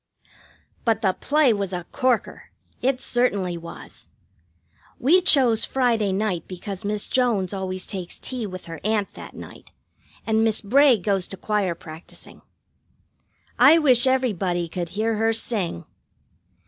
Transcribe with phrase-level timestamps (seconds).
[0.83, 2.49] But the play was a corker;
[2.81, 4.07] it certainly was.
[4.97, 9.71] We chose Friday night because Miss Jones always takes tea with her aunt that night,
[10.25, 12.41] and Miss Bray goes to choir practising.
[13.59, 15.85] I wish everybody could hear her sing!